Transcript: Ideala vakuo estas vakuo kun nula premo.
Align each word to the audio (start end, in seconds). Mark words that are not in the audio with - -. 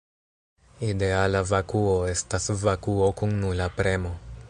Ideala 0.87 1.43
vakuo 1.51 1.93
estas 2.15 2.51
vakuo 2.67 3.15
kun 3.21 3.41
nula 3.45 3.71
premo. 3.81 4.17